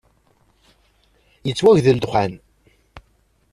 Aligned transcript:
Yettwagdel 1.47 1.97
ddexxan! 1.99 2.31